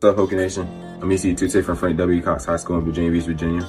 [0.00, 0.68] What's up, Hokie Nation?
[1.02, 2.22] I'm EC Tute from Frank W.
[2.22, 3.68] Cox High School in Virginia Beach, Virginia.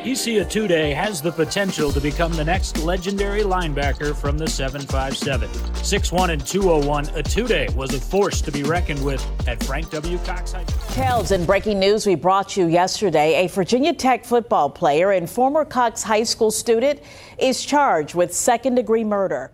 [0.00, 5.48] EC Atude has the potential to become the next legendary linebacker from the 757.
[5.48, 10.18] 6'1 and 201, Atude was a force to be reckoned with at Frank W.
[10.18, 10.88] Cox High School.
[10.88, 13.44] Details and breaking news we brought you yesterday.
[13.44, 17.00] A Virginia Tech football player and former Cox High School student
[17.38, 19.52] is charged with second degree murder.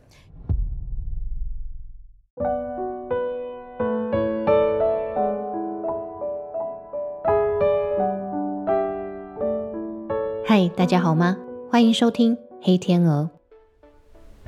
[10.59, 11.37] 嗨，大家好吗？
[11.71, 13.29] 欢迎收听《黑天鹅》。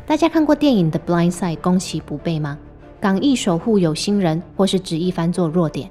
[0.06, 2.56] 大家看过电影《The Blind Side》攻其不备吗？
[2.98, 5.90] 港译守护有心人，或是直译翻作弱点。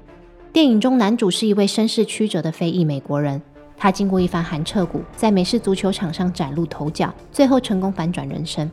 [0.52, 3.40] 电影中男主是一位身世曲折的非裔美国人，
[3.76, 8.68] 他经过一番寒彻骨，在美式足球场上崭露头角，最后成功反转人生。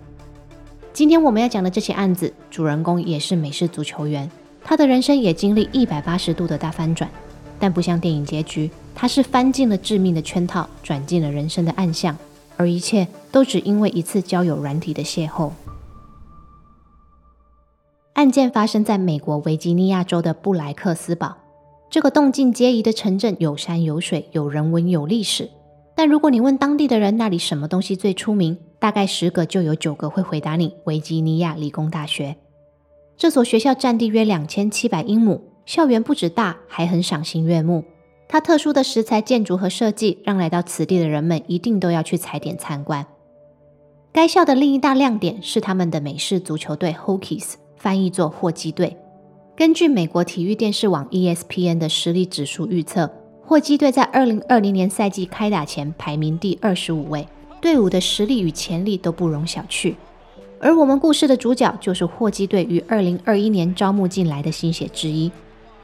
[0.94, 4.28] 今天我们要讲的这起案子，主人公也是美式足球员，
[4.64, 7.08] 他的人生也经历一百八十度的大翻转，
[7.60, 8.70] 但不像电影结局。
[8.94, 12.18] 他是翻进了致命的圈套，转进了人生的暗巷，
[12.58, 15.52] 而一切都只因为一次交友软体的邂逅。
[18.14, 21.36] 案件发生在美国维吉尼亚州的布莱克斯堡，
[21.90, 25.50] 这个动静皆宜的城镇有山有水，有人文有历史。
[25.94, 32.38] 但如果你问当地的人那里什么东西最出名，大概十个就有九个会回答你：维吉尼亚理工大学。
[33.18, 37.84] 这所学校占地约两千七百英亩，校园不止大，还很赏心悦目。
[38.28, 43.06] 它特殊的石材建筑和设计，让来到此地的人们一定都要去踩点参观。
[44.12, 48.96] 该校的另一大亮点是他们的美式足球队 Hokies，翻译作霍基队。
[49.56, 53.10] 根据美国体育电视网 ESPN 的实力指数预测，
[53.44, 57.28] 霍基队在2020年赛季开打前排名第二十五位，
[57.62, 59.96] 队伍的实力与潜力都不容小觑。
[60.60, 65.32] 而我们故事的主角就是霍基队于2021年招募进来的新血之一。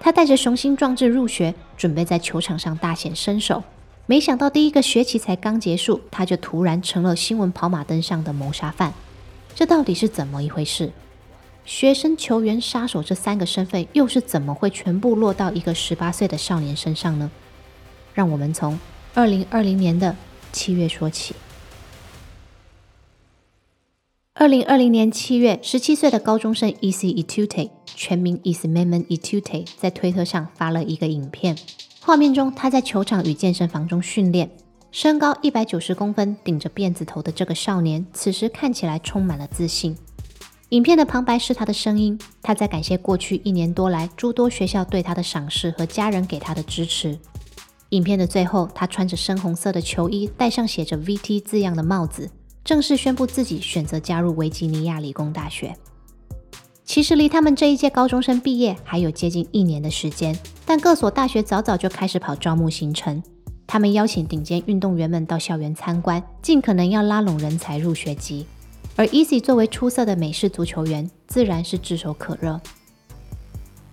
[0.03, 3.63] 他带着雄心壮志入学，准备在球场上大显身手。
[4.07, 8.91] 没想到第一个学期才刚结束，他就突然成了新闻跑马灯上的谋杀犯。
[9.53, 10.91] 这到底是怎么一回事？
[11.65, 17.29] 学生、球员、杀手这三个身份又是怎么会全部落到一个十八岁的少年身上呢？
[18.15, 18.79] 让我们从
[19.13, 20.15] 二零二零年的
[20.51, 21.35] 七月说起。
[24.33, 27.09] 二零二零年七月，十七岁的高中生 E.C.
[27.09, 31.57] Etute，全名 Ismael Etute，在推特上发了一个影片。
[31.99, 34.49] 画面中，他在球场与健身房中训练。
[34.89, 39.97] 身高一百九十公分、顶着辫子头的这个少年，此时看起来充满了自信。
[40.69, 47.19] 影片的旁白是他的声音，他在感谢过去一年多来诸多学校对他的赏识和家人给他的支持。
[47.89, 52.29] 影片的最后，他穿着深红色的球衣，戴上写着 “VT” 字样的帽子。
[52.63, 55.75] 正式宣布自己选择加入维吉尼亚理工大学。
[56.83, 63.23] 其实离他们这一届高中生毕业还有接近一年的时间，但各所大学早早就开始跑招募行程。
[63.65, 68.45] 他们邀请顶尖运动员们到校园参观，尽可能要拉拢人才入学籍。
[68.97, 72.59] 而 Easy 作为出色的美式足球员，自然是炙手可热。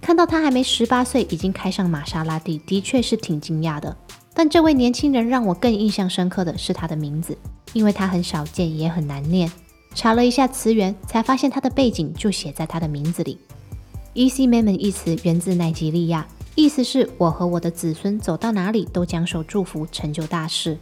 [0.00, 3.96] 看到他还没十八岁，已经开上玛莎拉蒂，的确是挺惊讶的。
[4.38, 7.36] 但这位年轻人让我更印象深刻的是他的名字，
[7.72, 9.50] 因为他很少见也很难念。
[9.96, 13.36] 查了一下词源，才发现他的背景就写在他的名字里。
[14.12, 20.78] e c m a m m n 一词源自奈及利亚，意思是我和我的子孙走到哪里都将受祝福，成就大事。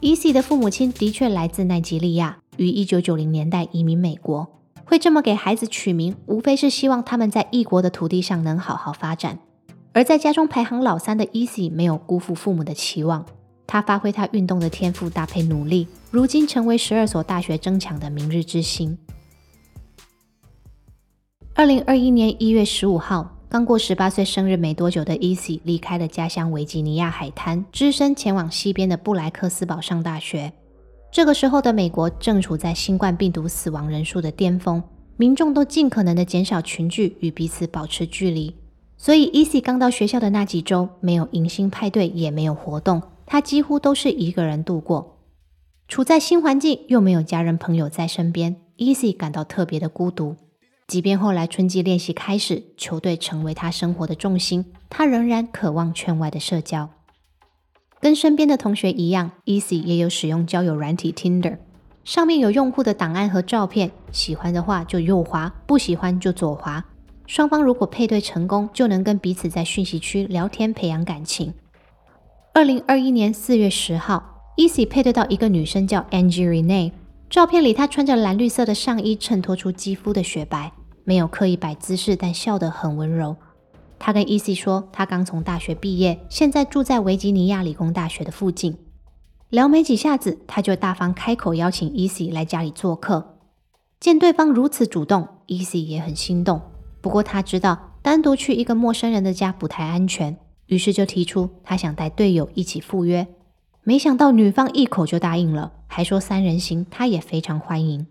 [0.00, 0.32] E.C.
[0.32, 4.48] 的父母亲的确来自奈及利亚，于1990年代移民美国。
[4.84, 9.38] 会这么给孩子取名，无非是希望他们在异国的土地上能好好发展。
[9.96, 13.24] 而在家中排行老三的 Easy 没有辜负父母的期望，
[13.66, 18.98] 他发挥他运动的天赋，搭配努力，如今成为十二所大学争抢的明日之星。
[21.54, 30.52] 二零二一年一月十五号，刚过十八岁生日没多久的 Easy 离开了家乡维吉尼亚海滩，只身前往西边的布莱克斯堡上大学。
[31.10, 34.82] 这个时候的美国正处在新冠病毒死亡人数的巅峰，
[35.16, 38.54] 民众都尽可能的减少群聚，与彼此保持距离。
[38.98, 45.18] 所以，Easy 刚到学校的那几周，没有迎新派对，也没有活动，他几乎都是一个人度过。
[45.86, 50.36] 处在新环境，又没有家人朋友在身边，Easy 感到特别的孤独。
[50.88, 56.88] 即便后来春季练习开始，球队成为他生活的重心，他仍然渴望圈外的社交。
[58.00, 61.58] 跟身边的同学一样，Easy 也有使用交友软体 Tinder，
[62.04, 66.84] 上面有用户的档案和照片，喜欢的话就右滑，不喜欢就左滑。
[67.26, 71.52] 双方如果配对成功，就能跟彼此在讯息区聊天，培养感情。
[72.52, 76.92] 二零二一年四月十号，Easy 配对到一个女生叫 Angie Renee，
[77.28, 80.72] 照片里她穿着蓝绿色的上衣，衬托出肌肤的雪白，
[81.04, 83.36] 没有刻意摆姿势，但笑得很温柔。
[83.98, 88.78] 她跟 E.C 说，她刚从大学毕业，现在住在维吉尼亚理工大学的附近。
[89.50, 93.36] 聊没几下子，她就大方开口邀请 E.C 来家里做客。
[93.98, 96.60] 见对方如此主动，E.C 也很心动。
[97.00, 103.26] 不过他知道单独去一个陌生人的家不太安全，于是就提出他想带队友一起赴约。
[103.82, 108.06] 没想到女方一口就答应了，还说三人行他也非常欢迎。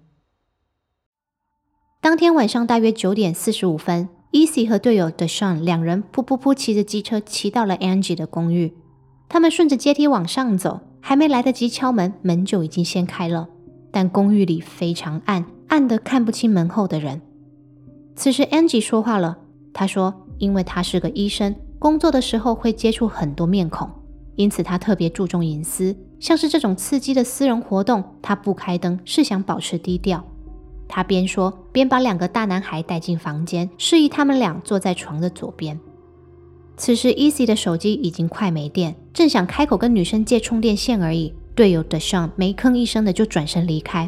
[1.99, 8.73] 当天晚上大约九点四十五分，E.C 和队友 Deshawn 两人噗噗噗骑着机车骑到了 Angie 的公寓。
[9.27, 13.49] 他们顺着阶梯往上走，还没来得及敲门，门就已经掀开了。
[13.91, 17.21] 但公寓里非常暗，暗得看不清门后的人。
[18.15, 19.37] 此时 Angie 说话了，
[19.73, 23.89] 她说：“因为她是个医生，工作的时候会接触很多面孔，
[24.35, 30.23] 因此她特别注重隐私，像是这种刺激的私人活动，她不开灯是想保持低调。”
[30.87, 35.79] 他边说边把两个大男孩带进房间，示意他们俩坐在床的左边。
[36.77, 44.07] 此时，Easy 的手机已经快没电，正想开口跟女生借充电线而已，队友 Deshawn 没吭一声的就转身离开。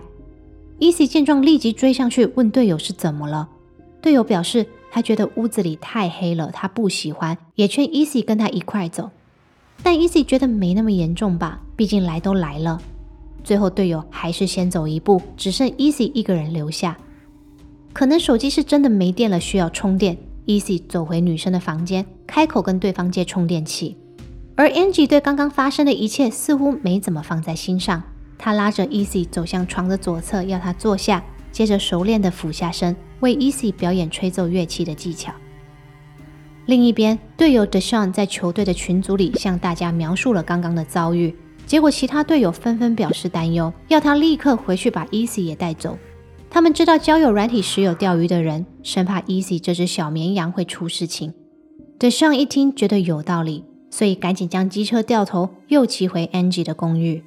[0.78, 3.50] e c 见状立即追上去问队友是怎么了。
[4.02, 9.10] 队友表示他觉得屋子里太黑了，他不喜欢，也劝 Easy 跟他一块走。
[9.84, 12.82] 但 Easy 觉得没那么严重吧，毕竟来都来了。
[13.44, 16.98] 最后，队友还是先走一步，只剩 Easy 一个人留下。
[17.94, 20.18] 可能手机是真的没电了，需要充电。
[20.46, 23.98] Easy 走回女生的房间，开口跟对方借充电器。
[24.56, 28.02] 而 Angie 对刚刚发生的一切似乎没怎么放在心上。
[28.38, 35.34] 她拉着 Easy 走向床的左侧，要他坐下，接着熟练的俯下身为 Easy 表演吹奏乐器的技巧。
[36.66, 41.36] 另一边，队友 Deshawn 在球队的群组里向大家描述了刚刚的遭遇。
[41.66, 45.98] 结果，其他队友纷纷表示担忧，要他立刻回去把 Easy 也带走。
[46.50, 51.34] 他们知道交友软体时有钓鱼的人，生怕 Easy 这只小绵羊会出事情。
[52.00, 57.24] 德尚一听，觉得有道理，所以赶紧将机车掉头，又骑回 Angie 的公寓。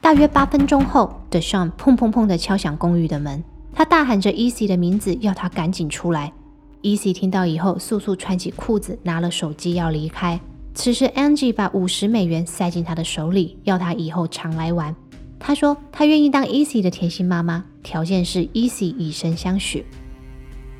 [0.00, 3.42] 大约八分钟后，德尚砰砰砰地敲响公寓的门，
[3.76, 6.32] 他大喊着 Easy 的名字，要他赶紧出来。
[6.80, 10.40] Easy 听到以后，速速穿起裤子，拿了手机要离开。
[10.72, 14.96] 此时，Angie 把五十美元塞进他的手里，要他以后常来玩。
[15.38, 19.84] 他说他愿意当 Easy 的甜心妈妈，条件是 Easy 以身相许。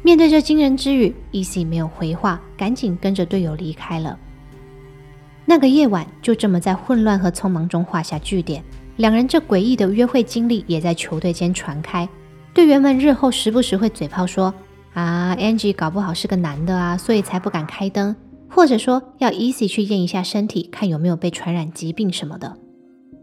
[0.03, 4.19] 面对这惊人之语，Easy 没有回话，赶紧跟着队友离开了。
[5.45, 8.65] 那个夜晚就这么在混乱和匆忙中画下句点。
[8.97, 12.09] 两人这诡异的约会经历也在球队间传开，
[12.57, 14.55] 队员们日后时不时会嘴炮说
[14.95, 18.17] ：“啊，Angie 搞不好是个男的啊，所以才不敢开灯。”
[18.49, 22.57] 或者说要 Easy 去验一下身体，看有没有被传染疾病什么的。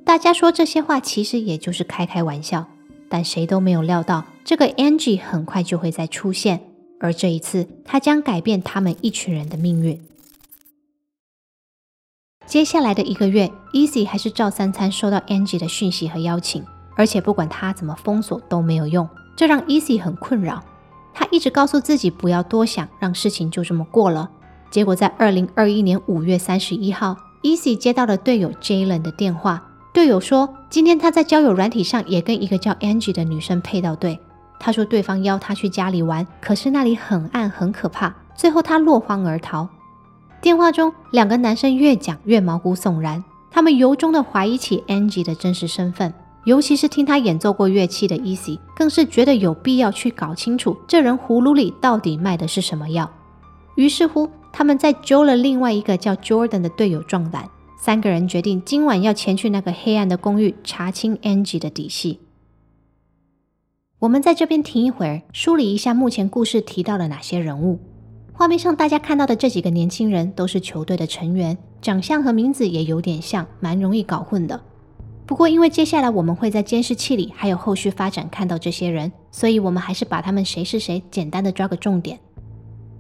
[0.06, 2.68] 大家说这些话其实也就是开开玩笑，
[3.10, 6.62] 但谁都没有料到这个 Angie 很快就会再出现，
[7.00, 10.00] 而这一次他将改变他们一群人的命运。
[12.46, 16.64] 接下来的一个月，Easy 还是照三餐收到 Angie 的讯息和邀请，
[16.96, 20.64] 而且不管他怎么封锁都没有用，这让 Easy 很困扰。
[21.14, 24.30] 他一直告诉自己不要多想，让事情就这么过了。
[24.72, 29.70] 结果在二零二一年五月三十一号，Easy 接到了队友 Jalen 的电话。
[29.94, 34.20] 队友说，今天他在交友软体上也跟一个叫 Angie 的女生配到对。
[34.60, 38.16] 他说对方邀他去家里玩，可是那里很暗很可怕。
[38.34, 39.70] 最后他落荒而逃。
[40.42, 46.12] 电话中，两个男生越讲越毛骨悚然，他们由衷的怀疑起 Angie 的真实身份，
[46.46, 53.12] 尤其是听他演奏过乐器的 Easy，更是觉得有必要去搞清楚这人葫芦里到底卖的是什么药。
[53.76, 54.30] 于是乎。
[54.56, 62.20] 他们在揪了另外一个叫 Jordan 的队友壮胆，三个人决定今晚要前去那个黑暗的公寓查清 Angie 的底细。
[63.98, 67.80] 我们在这边停一会儿，梳理一下目前故事提到了哪些人物。
[68.32, 74.62] 画面上大家看到的这几个年轻人都是球队的成员，长相和名字也有点像，蛮容易搞混的。
[75.26, 82.20] 不过因为接下来我们会在监视器里还有后续发展看到这些人，所以我们还是把他们谁是谁简单的抓个重点。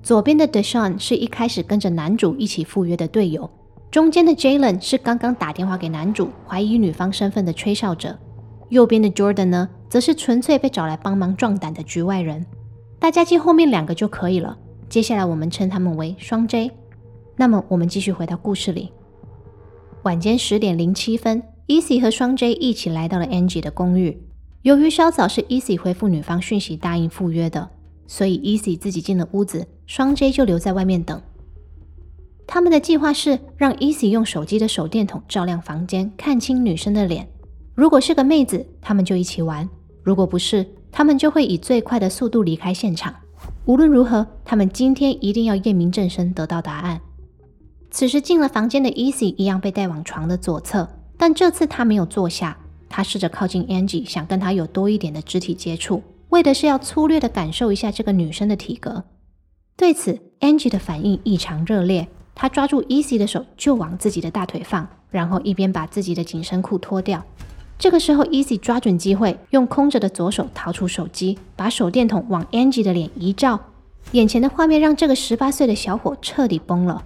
[0.02, 3.50] 左边的 Deshawn 是一开始跟着男主一起赴约的队友，
[3.92, 8.18] 中间的 Jalen 是刚刚打电话给男主怀疑女方身份的吹哨者，
[8.70, 12.46] 右边的 Jordan 呢，则是纯粹被找来帮忙壮胆的局外人。
[13.00, 14.58] 大家记后面两个就可以了。
[14.90, 16.72] 接下来我们称他们为双 J。
[17.36, 18.92] 那么我们继续回到故事里。
[20.04, 21.42] 晚间十点零七分
[21.74, 24.22] ，Easy 和双 J 一起来到了 Angie 的公寓。
[24.62, 27.70] 由于稍早是 Easy 回复女方讯息答应赴约的。
[28.06, 31.20] 所以，Easy 自己进了屋子，双 J 就留在外面等。
[32.46, 37.28] 他们的计划是让 Easy 用手机的手电筒照亮房间，看清女生的脸。
[37.74, 39.68] 如果是个妹子，他们就一起玩；
[40.04, 43.16] 如果不是，他们就会以最快的速度离开现场。
[43.66, 47.02] 无论如何，他们今天一定要验明正身，得到答案。
[47.90, 50.88] 此时进了房间的 Easy 一样被带往床的左侧，
[51.24, 52.58] 但这次他没有坐下，
[52.90, 59.06] 他试着靠近 Angie，想跟她有多一点的肢体接触，为的是要粗略的感受一下这个女生的体格。
[59.78, 67.24] 对此，Angie 的反应异常热烈，她抓住 Easy 的手就往自己的大腿放，然后一边把自己的紧身裤脱掉。
[67.80, 73.58] 这个时候，Easy 抓准机会，用空着的左手掏出手机，把手电筒往 Angie 的脸一照，
[74.12, 77.02] 眼前的画面让这个十八岁的小伙彻底崩了。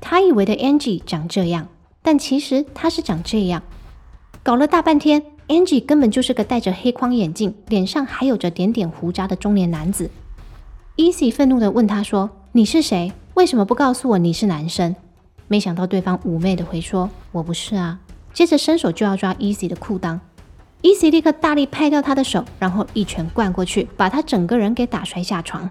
[0.00, 1.66] 他以为的 Angie 长这样，
[2.02, 3.62] 但其实他是长这样。
[4.42, 10.10] 搞了大半天，Angie 根本就是个戴着黑框眼镜、脸上还有着点点胡渣的中年男子。
[10.96, 13.12] Easy 愤怒地问他说：“你是谁？
[13.34, 14.96] 为什么不告诉我你是男生？”
[15.48, 18.00] 没想到对方妩媚地回说：“我不是啊。”
[18.34, 20.18] 接着伸手就要抓 Easy 的裤裆
[20.82, 25.68] ，Easy 立刻大力拍掉他的手，然后一拳灌过去，把他整个人给打摔下床。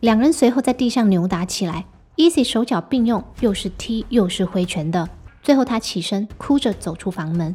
[0.00, 1.84] 两人随后在地上扭打起来
[2.16, 5.08] ，Easy 手脚并用，又是踢又是挥拳的。
[5.42, 7.54] 最后他起身，哭着走出房门。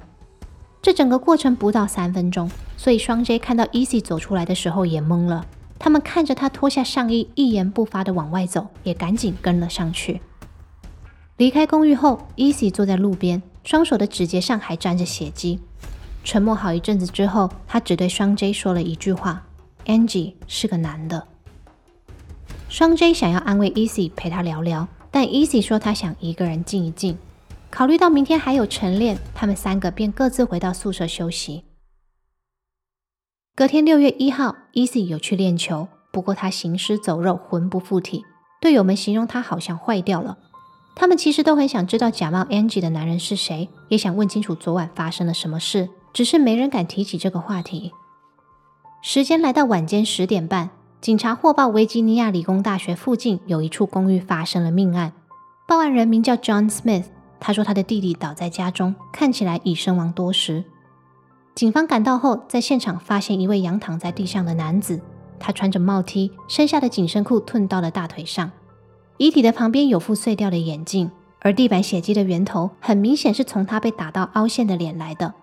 [0.81, 5.45] 这整个过程不到三分钟，所以双 J 看到 Easy 走出来的时候也懵了。
[5.77, 10.21] 他们看着他脱下上衣，一言不发的往外走，也赶紧跟了上去。
[11.37, 13.41] 离开公寓后，Easy 坐在路边。
[13.63, 15.59] 双手的指节上还沾着血迹。
[16.23, 19.43] 沉默好一阵子之后，他只对双 J 说了一句话
[19.85, 21.27] ：“Angie 是个男的。”
[22.69, 27.17] 双 J 想要安慰 Easy 陪他聊聊，但 Easy 说他想一个人静一静。
[27.75, 31.65] 考虑到明天还有晨练，他们三个便各自回到宿舍休息。
[33.53, 38.23] 隔天六月一号，Easy 有去练球，不过他行尸走肉，魂不附体。
[38.61, 40.37] 队友们形容他好像坏掉了。
[40.95, 47.91] 他们其实都很想知道假冒 Angie 的男人是谁，也想问清楚昨晚发生了什么事，只是没人敢提起这个话题。
[49.01, 50.69] 时间来到晚间十点半，
[51.01, 55.11] 警察获报维吉尼亚理工大学附近有一处公寓发生了命案，
[55.67, 57.07] 报案人名叫 John Smith，
[57.39, 60.63] 他说他的弟弟倒在家中，看起来已身亡多时。
[61.53, 64.99] 警方赶到后，在现场发现一位仰躺在地上的男子，
[65.39, 68.51] 他穿着帽 T，身下的紧身裤褪到了大腿上。
[69.17, 75.33] 遗体的旁边有副碎掉的眼镜，而地板血迹的源头很明显是从他被打到凹陷的脸来的。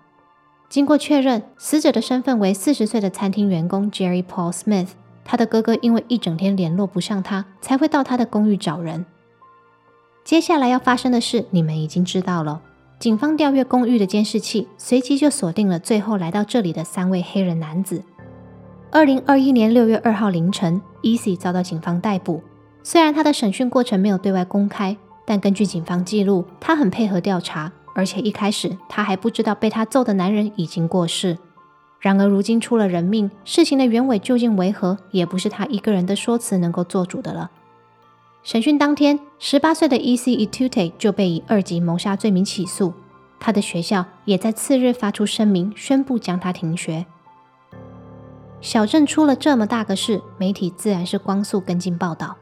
[0.68, 4.88] 经过确认，死者的身份为四十岁的餐厅员工 Jerry Paul Smith。
[5.24, 9.06] 他的哥哥因为一整天联络不上他，才会到他的公寓找人。
[10.24, 12.60] 接下来要发生的事，你们已经知道了。
[12.98, 18.02] 警方调阅公寓的监视器，随即就锁定了最后来到这里的三位黑人男子。
[18.92, 22.42] 二零二一年六月二号凌晨，Easy 遭到警方逮捕。
[22.84, 31.38] 虽然他的审讯过程没有对外公开，但根据警方记录，他很配合调查，而且一开始他还不知道被他揍的男人已经过世。
[31.98, 37.50] 然而如今出了人命，事情的原委究竟为何，也不是他一个人的说辞能够做主的了。
[38.42, 40.32] 审讯当天，十八岁的 E.C.
[40.32, 42.92] Etute 就被以二级谋杀罪名起诉，
[43.38, 47.06] 他的学校也在次日发出声明，宣布将他停学。
[48.60, 52.36] 小镇出了这么大个事，媒体自然是光速跟进报道。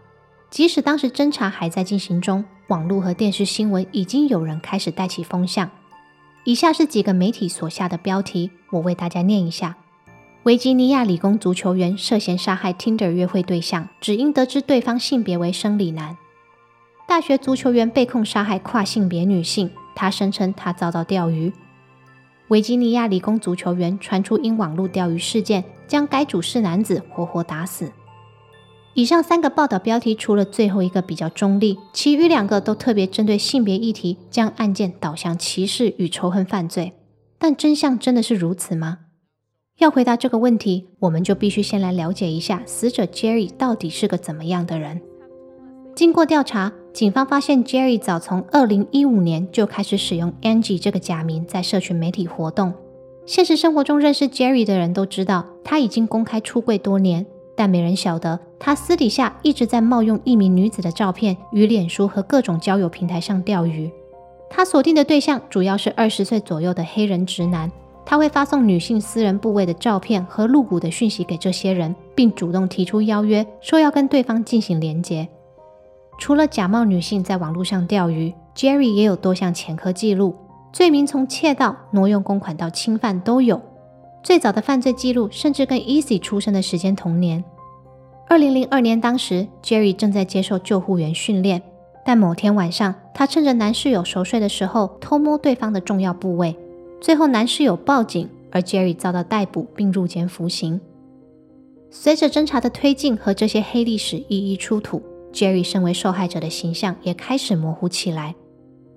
[0.48, 5.70] 即使当时侦查还在进行中，网络和电视新闻已经有人开始带起风向。
[6.44, 9.76] 以下是几个媒体所下的标题，我为大家念一下：
[10.44, 16.16] 维吉尼亚理工足球员涉嫌杀害 Tinder 约会对象，只因得知对方性别为生理男；
[17.06, 21.52] 大学足球员被控杀害跨性别女性，他声称他遭到钓鱼；
[22.48, 27.92] 维吉尼亚理工足球员传出因网络钓鱼事件，将该主事男子活活打死。
[28.94, 36.94] 以上三个报道标题，除了最后一个比较中立，其余两个都特别针对性别议题，将案件导向歧视与仇恨犯罪。
[37.38, 38.98] 但真相真的是如此吗？
[39.80, 45.00] 要回答这个问题，我们就必须先来了解一下死者 Jerry 到底是个怎么样的人。
[45.94, 52.74] 经过调查，警方发现 Jerry 早从2015年就开始使用 Angie 这个假名在社群媒体活动。
[53.24, 57.24] 现实生活中认识 Jerry 的人都知道，他已经公开出柜多年。
[57.56, 63.90] 但没人晓得，他私底下一直在冒用一名女子的照片，于脸书和各种交友平台上钓鱼。
[64.50, 67.70] 他锁定的对象主要是二十岁左右的黑人直男，
[68.04, 75.28] 他会发送女性私人部位的照片和露骨的讯息给这些人，并主动提出邀约，说要跟对方进行连结。
[76.18, 80.34] 除了假冒女性在网络上钓鱼，Jerry 也有多项前科记录，
[80.72, 83.60] 罪名从窃盗、挪用公款到侵犯都有。
[84.22, 87.42] 最早的犯罪记录甚至跟 Easy 出生的时间同年。
[88.28, 91.62] 二零零二年，当时 Jerry 正在接受救护员训练，
[92.04, 96.54] 但某天晚上，他趁着男室友熟睡的时候偷摸对方的重要部位，
[97.00, 100.78] 最后男室友报警，而 Jerry 遭到逮捕并入监服刑。
[101.90, 105.02] 随着侦查的推进和这些黑历史一一出土
[105.32, 108.34] ，Jerry 身为受害者的形象也开始模糊起来。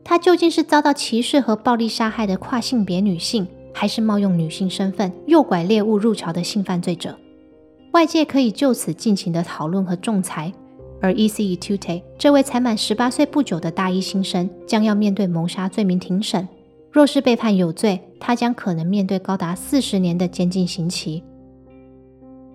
[0.03, 7.17] 他究竟是遭到歧视和暴力杀害的跨性别女性，还是冒用女性身份诱拐猎物入巢的性犯罪者？
[7.93, 10.51] 外界可以就此尽情的讨论和仲裁。
[11.01, 11.43] 而 E.C.
[11.57, 16.47] Tute 这位才满十八岁不久的大一新生，将要面对谋杀罪名庭审。
[16.93, 21.23] 若是被判有罪，他将可能面对高达四十年的监禁刑期。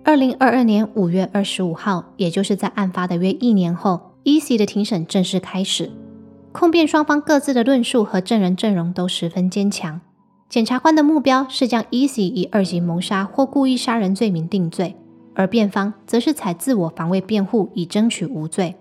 [0.05, 5.91] 二零二二年五月二十五号，也就是在案发的约一年后，Easy 的庭审正式开始。
[6.53, 9.99] 控辩双方各自的论述和证人阵容都十分坚强。
[10.47, 14.95] 检察官的目标是将 Easy 以二级谋杀或故意杀人罪名定罪，
[15.35, 18.75] 而辩方则是采自我防卫辩护以争取无罪。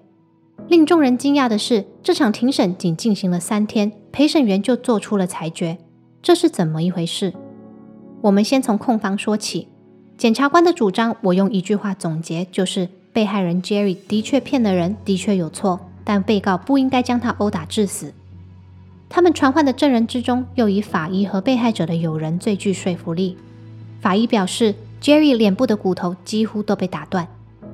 [0.67, 5.79] 令众人惊讶的是，这场庭审仅进行了三天，陪审员就做出了裁决。
[6.21, 7.33] 这是怎么一回事？
[8.23, 9.69] 我们先从控方说起。
[10.19, 18.12] 检察官的主张，我用一句话总结，就是被害人 Jerry 的确骗了人，的确有错，但被告不应该将他殴打致死。
[19.09, 23.38] 他们传唤的证人之中，又以法医和被害者的友人最具说服力。
[24.00, 27.27] 法医表示，Jerry 脸部的骨头几乎都被打断。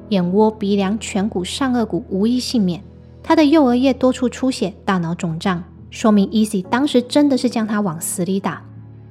[0.08, 2.82] 眼窝、鼻梁、颧骨、上颚骨无一幸免。
[3.22, 8.62] 他的右额叶多处出血，大脑肿胀，说明 Easy 当时真的是将他往死里打。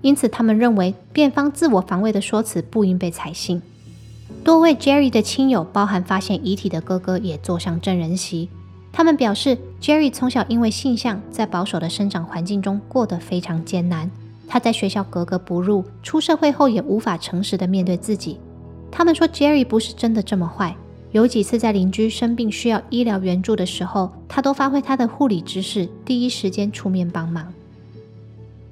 [0.02, 3.62] 因此，他们认为辩方自我防卫的说辞不应被采信。
[4.44, 8.50] 多位 Jerry 的亲友，包含发现遗体的哥哥，也坐上证人席。
[8.92, 14.12] 他们表示，Jerry 从小因为性向，在保守的生长环境中过得非常艰难。
[14.48, 18.38] 他在学校格格不入，出社会后也无法诚实的面对自己。
[18.92, 20.76] 他们说，Jerry 不是真的这么坏。
[21.14, 27.54] 有几次在邻居生病需要医疗援助的时候，他都发挥他的护理知识，第一时间出面帮忙。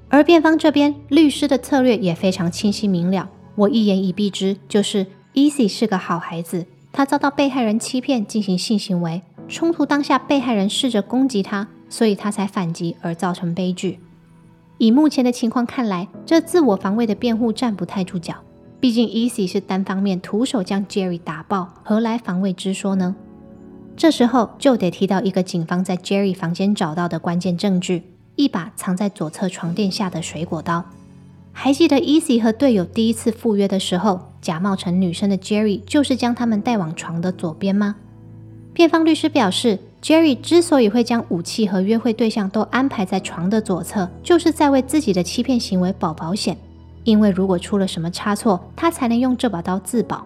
[0.09, 5.05] 而辩方这边律师的策略也非常清晰明了，我一言以蔽之，就是
[5.35, 13.99] Easy 是个好孩子，他遭到被害人欺骗进行性行为，冲突当下被害人试着攻击他，所以他才反击而造成悲剧。
[14.79, 18.33] 以目前的情况看来，这自我防卫的辩护站不太住脚。
[18.81, 23.15] 毕竟，Easy 是单方面徒手将 Jerry 打爆，何来防卫之说呢？
[23.95, 28.01] 这时候就得提到一个警方在 Jerry 房间找到的关键证据：
[28.35, 30.83] 一把藏在左侧床垫下的水果刀。
[31.51, 37.97] 还记得 Easy 和队友第一次赴约的时候，假冒成女生的 Jerry 就是将他们带往床的左边吗？
[38.73, 46.57] 辩方律师表示，Jerry 之所以会将武器和约会对象都安排在床的左侧，就是在为自己的欺骗行为保保险。
[47.03, 50.25] 因为如果出了什么差错，他才能用这把刀自保。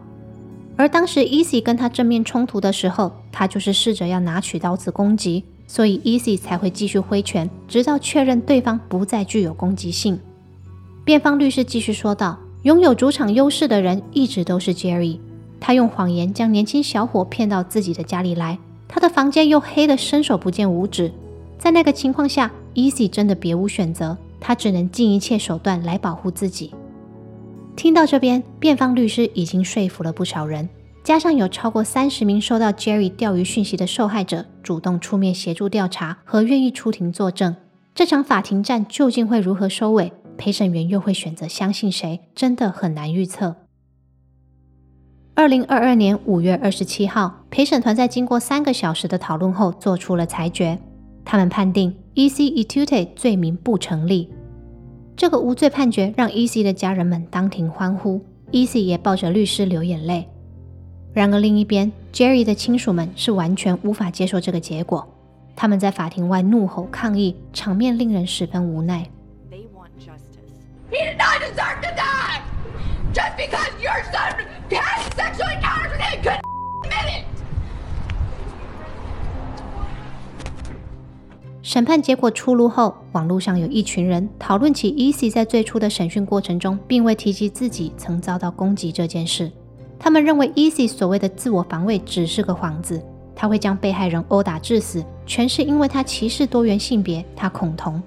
[0.77, 10.19] 而当时 Easy 跟他正面冲突的时候，他就是试着要拿取刀子攻击，所以 Easy 才会继续挥拳，直到确认对方不再具有攻击性。
[11.05, 15.19] 辩方律师继续说道：“拥有主场优势的人一直都是 Jerry，
[15.61, 18.59] 他用谎言将年轻小伙骗到自己的家里来，
[18.89, 21.11] 他的房间又黑得伸手不见五指，
[21.57, 26.73] 在那个情况下，Easy 真的别无选择。”他只能尽一切手段来保护自己。
[27.75, 30.69] 听到这边，辩方律师已经说服了不少人，
[31.03, 37.55] 加上有超过三十名收到 Jerry 钓鱼讯息的受害者主动出面协助调查和愿意出庭作证，
[37.93, 40.13] 这场法庭战究竟会如何收尾？
[40.37, 42.19] 陪审员又会选择相信谁？
[42.33, 43.55] 真的很难预测。
[45.33, 50.79] 二零二二年五月二十七号，陪审团在经过三个小时的讨论后做出了裁决，
[51.25, 51.93] 他们判定。
[52.17, 52.45] E.C.
[52.45, 54.29] Etute 罪名不成立，
[55.17, 56.63] 这个无罪判决让 E.C.
[56.63, 58.79] 的家人们当庭欢呼，E.C.
[58.79, 60.25] 也抱着律师流眼泪。
[61.13, 65.05] 然而另一边，Jerry 的亲属们是完全无法接受这个结果，
[65.57, 69.05] 他们在法庭外怒吼抗议，场面令人十分无奈。
[81.65, 89.51] 审判结果出炉后，网络上有一群人讨论起 Easy 在最初的审讯过程中，并未提及自己曾遭到攻击这件事。
[89.97, 93.01] 他们认为 Easy 所谓的自我防卫只是个幌子，
[93.35, 97.99] 他会将被害人殴打致死，全是因为他歧视多元性别，他恐同。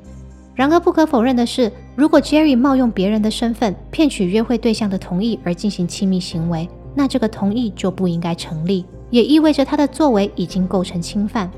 [0.54, 11.50] 然而不可否认的是，如果 Jerry 冒用别人的身份骗取约会对象的同意而进行亲密行为，那这个同意就不应该成立，也意味着他的作为已经构成侵犯。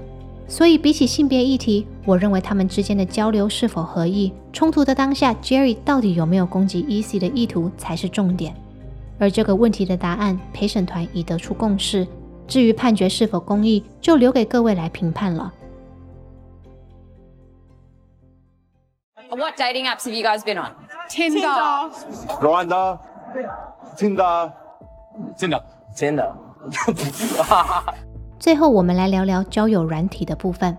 [0.50, 8.52] 所以，比起性别议题，我认为他们之间的交流是否合意，冲突的当下，Jerry 到底有没有攻击 Easy 的意图才是重点。
[9.20, 12.04] 而这个问题的答案，陪审团已得出共识。
[12.48, 15.52] 至于判决是否公义，就留给各位来评判了。
[19.30, 20.72] What dating apps have you guys been on?
[21.08, 21.92] Tinder.
[22.40, 22.98] Grinder,
[23.96, 24.52] Tinder,
[25.38, 25.62] Tinder.
[25.94, 26.36] 真的。
[28.40, 30.74] 最后，我们来聊聊交友软体的部分。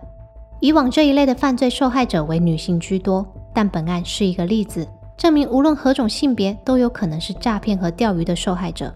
[0.62, 8.92] 以往这一类的犯罪受害者为女性居多，但本案是一个例子，证明无论何种性别都有可能是诈骗和钓鱼的受害者。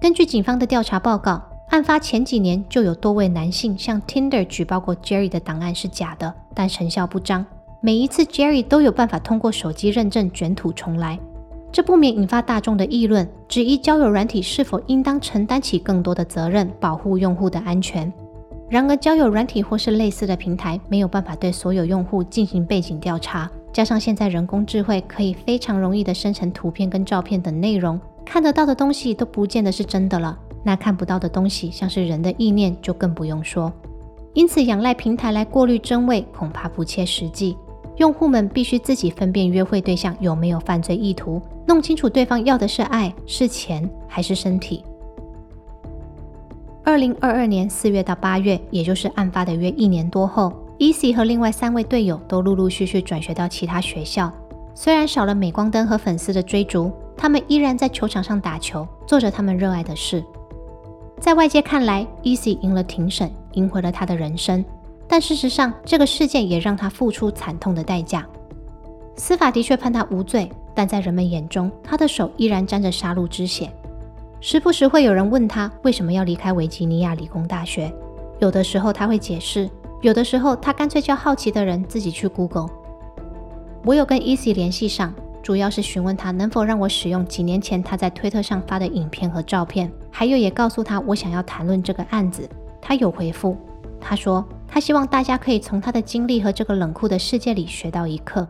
[0.00, 7.46] 根据警方的调查报告，案发前几年就有多位男性向 Tinder 举报过 Jerry 的档案是假的，但成效不彰。
[7.80, 11.16] 每一次 Jerry 都有办法通过手机认证卷土重来，
[11.72, 18.12] 这不免引发大众的议论，质疑交友软体是否应当承担起更多的责任，保护用户的安全。
[18.68, 30.38] 然而，交友软体或是类似的平台没有办法对所有用户进行背景调查，加上现在人工智慧可以非常容易的生成图片跟照片等内容，看得到的东西都不见得是真的了。
[30.62, 33.72] 那看不到的东西，像是人的意念，就更不用说。
[34.34, 37.56] 因此，仰赖平台来过滤真伪，恐怕不切实际。
[38.00, 44.82] 用户们必须自己分辨约会对象有没有犯罪意图，弄清楚对方要的是爱、是钱还是身体。
[46.82, 54.32] 二零二二年四月到八月，也就是案发的约一年多后，Easy 和另外三位队友都陆陆续续转学到其他学校。
[54.74, 60.24] 虽然少了镁光灯和粉丝的追逐，他们依然在球场上打球，做着他们热爱的事。
[61.20, 64.64] 在外界看来，Easy 赢了庭审，赢回了他的人生。
[65.10, 68.24] 但事实上，这个事件也让他付出惨痛的代价。
[69.16, 73.68] 司法的确判他无罪，但在人们眼中，他的手依然沾着杀戮之血。
[74.40, 77.92] 时不时会有人问他为什么要离开维吉尼亚理工大学，
[78.38, 79.68] 有的时候他会解释，
[80.00, 82.68] 有的时候他干脆叫好奇的人自己去 Google。
[83.84, 92.48] 我有跟 e c 联系上，主要是询问他能否让我使用几年前他在推特上发的影片和照片，还有也告诉他我想要谈论这个案子。
[92.80, 93.56] 他有回复，
[94.00, 94.46] 他说。
[94.72, 98.46] 他希望大家可以从他的经历和这个冷酷的世界里学到一课，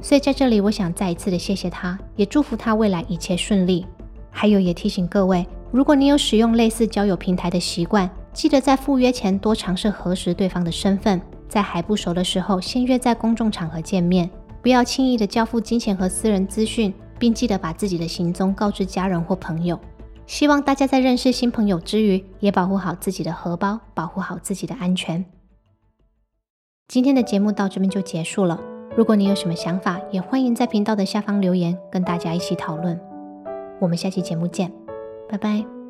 [0.00, 3.86] 所以在这里我想再一次的谢谢他，也祝福他未来一切顺利。
[4.30, 14.30] 还有也提醒各位，如果你有使用类似交友平台的习惯，记得在赴约前多尝试核实对方的身份，在还不熟的时候先约在公众场合见面，
[14.62, 19.78] 不要轻易的交付金钱和私人资讯，并记得把自己的行踪告知家人或朋友。
[20.26, 25.22] 希望大家在认识新朋友之余，也保护好自己的荷包，保护好自己的安全。
[26.92, 28.60] 今天的节目到这边就结束了。
[28.94, 33.00] 如果你有什么想法，也欢迎在频道的下方留言，跟大家一起讨论。
[33.80, 34.70] 我们下期节目见，
[35.26, 35.81] 拜拜。